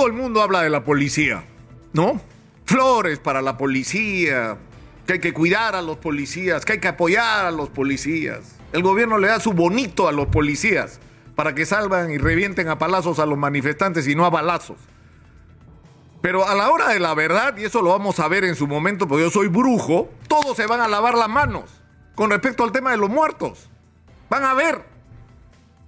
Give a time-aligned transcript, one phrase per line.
[0.00, 1.44] todo el mundo habla de la policía,
[1.92, 2.22] ¿no?
[2.64, 4.56] Flores para la policía,
[5.06, 8.56] que hay que cuidar a los policías, que hay que apoyar a los policías.
[8.72, 11.00] El gobierno le da su bonito a los policías
[11.34, 14.78] para que salvan y revienten a palazos a los manifestantes y no a balazos.
[16.22, 18.66] Pero a la hora de la verdad, y eso lo vamos a ver en su
[18.66, 21.64] momento, porque yo soy brujo, todos se van a lavar las manos
[22.14, 23.68] con respecto al tema de los muertos.
[24.30, 24.82] Van a ver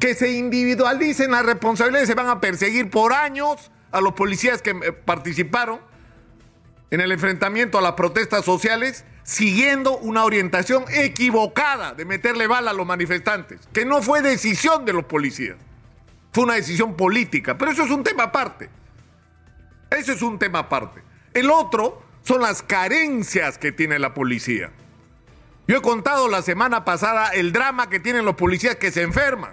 [0.00, 4.70] que se individualicen las responsabilidades, se van a perseguir por años a los policías que
[4.70, 5.80] eh, participaron
[6.90, 12.74] en el enfrentamiento a las protestas sociales, siguiendo una orientación equivocada de meterle bala a
[12.74, 15.56] los manifestantes, que no fue decisión de los policías,
[16.32, 18.68] fue una decisión política, pero eso es un tema aparte.
[19.90, 21.02] Ese es un tema aparte.
[21.34, 24.70] El otro son las carencias que tiene la policía.
[25.66, 29.52] Yo he contado la semana pasada el drama que tienen los policías que se enferman.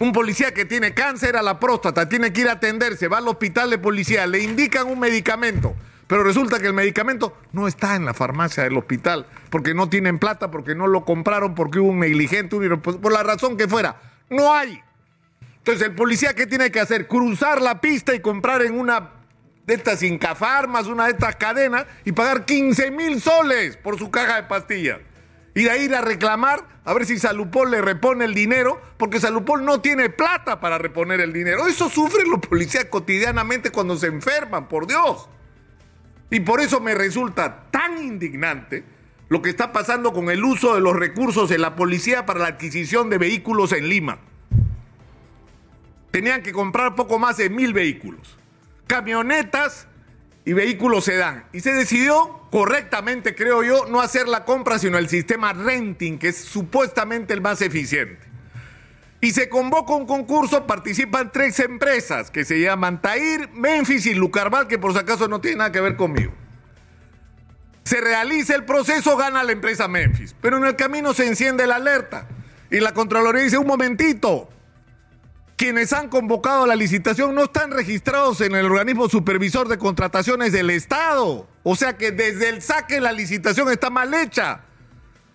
[0.00, 3.28] Un policía que tiene cáncer a la próstata, tiene que ir a atenderse, va al
[3.28, 5.74] hospital de policía, le indican un medicamento,
[6.06, 10.18] pero resulta que el medicamento no está en la farmacia del hospital, porque no tienen
[10.18, 14.00] plata, porque no lo compraron, porque hubo un negligente, por la razón que fuera.
[14.30, 14.80] No hay.
[15.58, 17.06] Entonces, el policía, ¿qué tiene que hacer?
[17.06, 19.10] Cruzar la pista y comprar en una
[19.66, 24.36] de estas Incafarmas, una de estas cadenas, y pagar 15 mil soles por su caja
[24.36, 25.00] de pastillas.
[25.54, 29.20] Y de ahí ir a reclamar a ver si Salupol le repone el dinero, porque
[29.20, 31.66] Salupol no tiene plata para reponer el dinero.
[31.66, 35.28] Eso sufren los policías cotidianamente cuando se enferman, por Dios.
[36.30, 38.84] Y por eso me resulta tan indignante
[39.28, 42.48] lo que está pasando con el uso de los recursos de la policía para la
[42.48, 44.18] adquisición de vehículos en Lima.
[46.10, 48.36] Tenían que comprar poco más de mil vehículos
[48.90, 49.86] camionetas
[50.44, 51.44] y vehículos sedán.
[51.52, 56.28] Y se decidió correctamente, creo yo, no hacer la compra, sino el sistema renting, que
[56.28, 58.30] es supuestamente el más eficiente.
[59.20, 64.66] Y se convoca un concurso, participan tres empresas que se llaman Tair, Memphis y Lucarval,
[64.66, 66.32] que por si acaso no tiene nada que ver conmigo.
[67.84, 71.76] Se realiza el proceso, gana la empresa Memphis, pero en el camino se enciende la
[71.76, 72.28] alerta
[72.70, 74.48] y la Contraloría dice, un momentito,
[75.60, 80.70] quienes han convocado la licitación no están registrados en el organismo supervisor de contrataciones del
[80.70, 81.46] Estado.
[81.64, 84.62] O sea que desde el saque la licitación está mal hecha.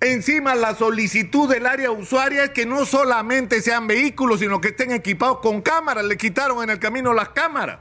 [0.00, 4.90] Encima la solicitud del área usuaria es que no solamente sean vehículos, sino que estén
[4.90, 6.06] equipados con cámaras.
[6.06, 7.80] Le quitaron en el camino las cámaras.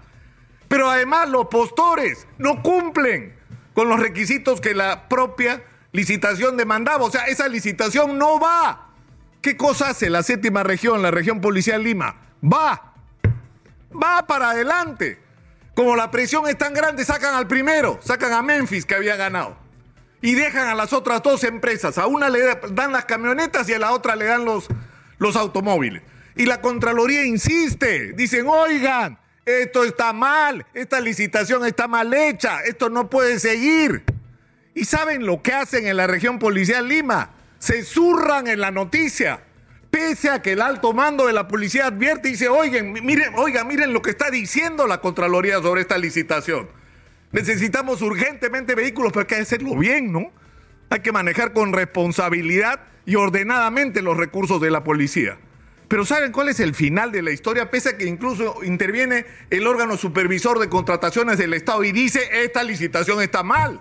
[0.67, 3.33] Pero además los postores no cumplen
[3.73, 5.63] con los requisitos que la propia
[5.93, 7.05] licitación demandaba.
[7.05, 8.89] O sea, esa licitación no va.
[9.41, 12.24] ¿Qué cosa hace la séptima región, la región policial Lima?
[12.45, 12.93] Va,
[13.91, 15.19] va para adelante.
[15.73, 19.57] Como la presión es tan grande, sacan al primero, sacan a Memphis que había ganado.
[20.21, 21.97] Y dejan a las otras dos empresas.
[21.97, 22.39] A una le
[22.71, 24.67] dan las camionetas y a la otra le dan los,
[25.17, 26.01] los automóviles.
[26.35, 28.13] Y la Contraloría insiste.
[28.13, 34.03] Dicen, oigan, esto está mal, esta licitación está mal hecha, esto no puede seguir.
[34.73, 37.31] ¿Y saben lo que hacen en la región policial Lima?
[37.59, 39.44] Se zurran en la noticia
[39.95, 43.63] pese a que el alto mando de la policía advierte y dice, oigan, miren, oiga,
[43.63, 46.67] miren lo que está diciendo la Contraloría sobre esta licitación.
[47.31, 50.33] Necesitamos urgentemente vehículos, pero hay que hacerlo bien, ¿no?
[50.89, 55.37] Hay que manejar con responsabilidad y ordenadamente los recursos de la policía.
[55.87, 57.71] Pero ¿saben cuál es el final de la historia?
[57.71, 62.63] Pese a que incluso interviene el órgano supervisor de contrataciones del Estado y dice, esta
[62.63, 63.79] licitación está mal.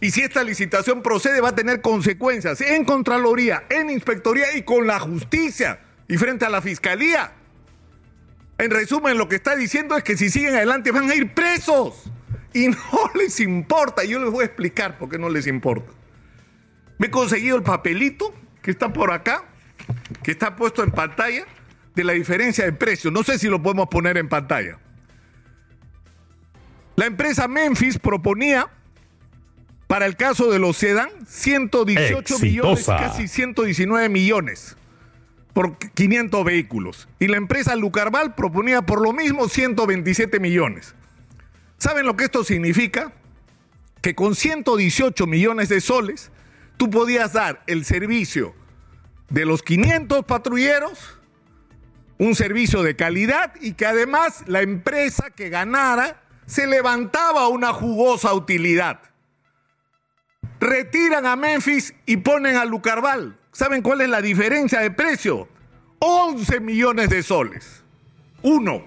[0.00, 4.86] Y si esta licitación procede, va a tener consecuencias en Contraloría, en Inspectoría y con
[4.86, 7.32] la justicia y frente a la Fiscalía.
[8.56, 12.10] En resumen, lo que está diciendo es que si siguen adelante van a ir presos.
[12.52, 14.04] Y no les importa.
[14.04, 15.92] Yo les voy a explicar por qué no les importa.
[16.98, 19.44] Me he conseguido el papelito que está por acá,
[20.22, 21.46] que está puesto en pantalla,
[21.94, 23.10] de la diferencia de precio.
[23.10, 24.78] No sé si lo podemos poner en pantalla.
[26.96, 28.68] La empresa Memphis proponía
[29.90, 34.76] para el caso de los Sedan, 118 millones, casi 119 millones
[35.52, 37.08] por 500 vehículos.
[37.18, 40.94] Y la empresa Lucarval proponía por lo mismo 127 millones.
[41.76, 43.12] ¿Saben lo que esto significa?
[44.00, 46.30] Que con 118 millones de soles,
[46.76, 48.54] tú podías dar el servicio
[49.28, 51.18] de los 500 patrulleros,
[52.16, 58.32] un servicio de calidad y que además la empresa que ganara se levantaba una jugosa
[58.34, 59.09] utilidad
[60.60, 63.36] retiran a Memphis y ponen a Lucarval.
[63.52, 65.48] ¿Saben cuál es la diferencia de precio?
[65.98, 67.82] 11 millones de soles.
[68.42, 68.84] Uno.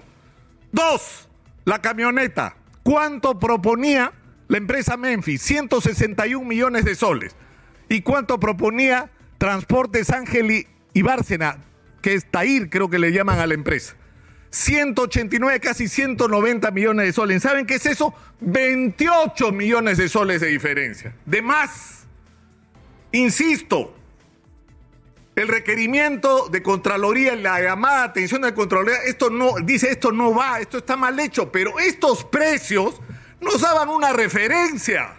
[0.72, 1.28] Dos,
[1.64, 2.56] la camioneta.
[2.82, 4.12] ¿Cuánto proponía
[4.48, 5.42] la empresa Memphis?
[5.42, 7.36] 161 millones de soles.
[7.88, 11.58] ¿Y cuánto proponía Transportes Ángel y Bárcena,
[12.00, 13.94] que es Tair, creo que le llaman a la empresa?
[14.54, 17.42] 189, casi 190 millones de soles.
[17.42, 18.14] ¿Saben qué es eso?
[18.40, 21.12] 28 millones de soles de diferencia.
[21.26, 22.06] De más.
[23.10, 23.96] Insisto,
[25.34, 30.60] el requerimiento de Contraloría, la llamada atención de Contraloría, esto no, dice esto no va,
[30.60, 33.00] esto está mal hecho, pero estos precios
[33.40, 35.16] nos daban una referencia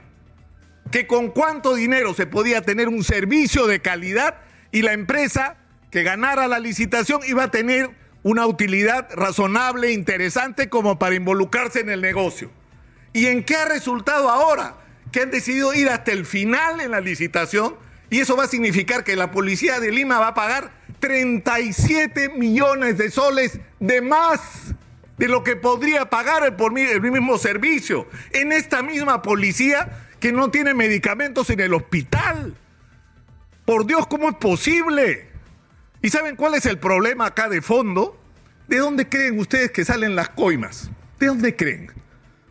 [0.92, 4.38] que con cuánto dinero se podía tener un servicio de calidad
[4.72, 5.58] y la empresa
[5.92, 11.92] que ganara la licitación iba a tener una utilidad razonable, interesante como para involucrarse en
[11.92, 12.50] el negocio.
[13.14, 14.78] ¿Y en qué ha resultado ahora?
[15.12, 17.76] Que han decidido ir hasta el final en la licitación
[18.10, 22.98] y eso va a significar que la policía de Lima va a pagar 37 millones
[22.98, 24.74] de soles de más
[25.20, 28.08] de lo que podría pagar el, el mismo servicio.
[28.32, 32.56] En esta misma policía que no tiene medicamentos en el hospital.
[33.66, 35.35] Por Dios, ¿cómo es posible?
[36.06, 38.16] ¿Y saben cuál es el problema acá de fondo?
[38.68, 40.92] ¿De dónde creen ustedes que salen las coimas?
[41.20, 41.92] ¿De dónde creen?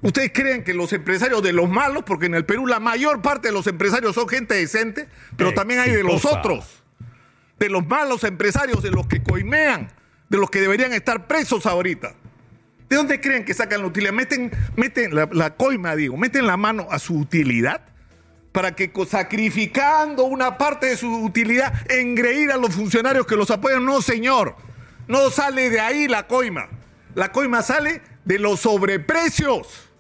[0.03, 3.47] ¿Ustedes creen que los empresarios de los malos, porque en el Perú la mayor parte
[3.47, 6.83] de los empresarios son gente decente, pero también hay de los otros,
[7.61, 9.89] de los malos empresarios, de los que coimean,
[10.29, 12.13] de los que deberían estar presos ahorita?
[12.89, 14.15] ¿De dónde creen que sacan la utilidad?
[14.15, 17.83] Meten, meten la, coima, digo, meten la mano a su utilidad
[18.55, 23.85] para que sacrificando una parte de su utilidad engreír a los funcionarios que los apoyan.
[23.85, 24.55] No, señor,
[25.09, 26.69] no sale de ahí la coima.
[27.17, 29.91] La coima sale de los sobreprecios.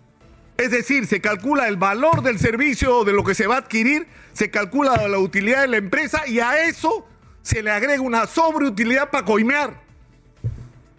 [0.56, 4.06] Es decir, se calcula el valor del servicio de lo que se va a adquirir,
[4.35, 7.09] se calcula la utilidad de la empresa y a eso
[7.43, 9.83] se le agrega una sobreutilidad para coimear.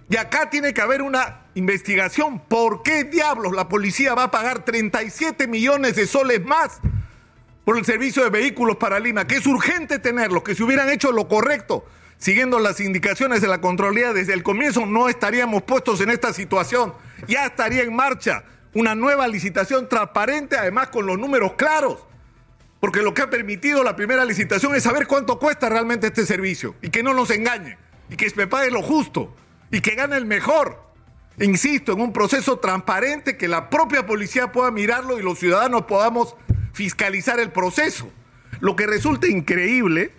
[0.10, 2.38] Y acá tiene que haber una investigación.
[2.38, 6.81] ¿Por qué diablos la policía va a pagar 37 millones de soles más
[7.65, 9.27] por el servicio de vehículos para Lima?
[9.27, 11.85] Que es urgente tenerlos, que si hubieran hecho lo correcto,
[12.17, 16.94] siguiendo las indicaciones de la Contraloría desde el comienzo, no estaríamos puestos en esta situación.
[17.27, 22.06] Ya estaría en marcha una nueva licitación transparente, además con los números claros.
[22.79, 26.75] Porque lo que ha permitido la primera licitación es saber cuánto cuesta realmente este servicio
[26.81, 27.77] y que no nos engañe
[28.09, 29.35] y que se pague lo justo
[29.71, 30.83] y que gane el mejor.
[31.39, 36.35] Insisto, en un proceso transparente que la propia policía pueda mirarlo y los ciudadanos podamos
[36.75, 38.12] fiscalizar el proceso.
[38.60, 40.12] Lo que resulta increíble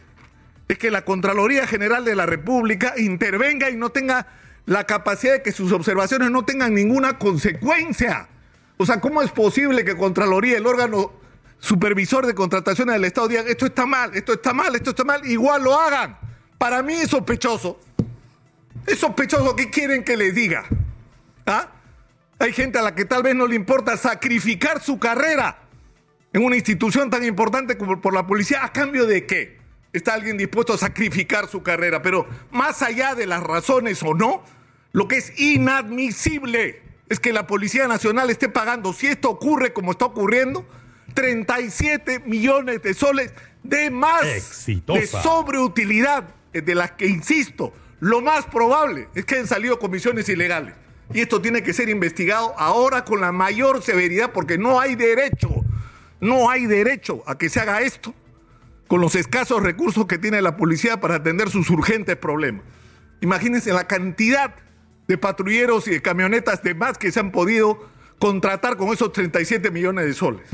[0.67, 4.27] es que la Contraloría General de la República intervenga y no tenga
[4.65, 8.29] la capacidad de que sus observaciones no tengan ninguna consecuencia.
[8.77, 11.13] O sea, ¿cómo es posible que Contraloría, el órgano
[11.61, 15.25] supervisor de contrataciones del Estado, digan esto está mal, esto está mal, esto está mal,
[15.25, 16.19] igual lo hagan?
[16.59, 17.79] Para mí es sospechoso
[18.87, 20.65] es sospechoso que quieren que les diga.
[21.45, 21.69] ¿Ah?
[22.39, 25.59] Hay gente a la que tal vez no le importa sacrificar su carrera
[26.37, 28.63] en una institución tan importante como por la policía.
[28.63, 29.57] ¿A cambio de qué?
[29.95, 32.03] Está alguien dispuesto a sacrificar su carrera.
[32.03, 34.45] Pero más allá de las razones o no,
[34.93, 39.93] lo que es inadmisible es que la Policía Nacional esté pagando, si esto ocurre como
[39.93, 40.67] está ocurriendo,
[41.15, 49.09] 37 millones de soles de más de sobreutilidad, de las que, insisto, lo más probable
[49.15, 50.75] es que hayan salido comisiones ilegales.
[51.15, 55.65] Y esto tiene que ser investigado ahora con la mayor severidad porque no hay derecho,
[56.21, 58.15] no hay derecho a que se haga esto
[58.89, 62.65] con los escasos recursos que tiene la policía para atender sus urgentes problemas.
[63.21, 64.55] Imagínense la cantidad
[65.09, 69.71] de patrulleros y de camionetas de más que se han podido contratar con esos 37
[69.71, 70.49] millones de soles.